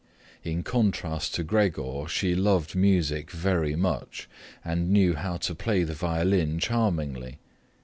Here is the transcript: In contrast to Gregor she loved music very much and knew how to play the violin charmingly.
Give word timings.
In 0.43 0.63
contrast 0.63 1.35
to 1.35 1.43
Gregor 1.43 2.05
she 2.07 2.33
loved 2.33 2.75
music 2.75 3.29
very 3.29 3.75
much 3.75 4.27
and 4.65 4.89
knew 4.89 5.13
how 5.13 5.37
to 5.37 5.53
play 5.53 5.83
the 5.83 5.93
violin 5.93 6.57
charmingly. 6.57 7.37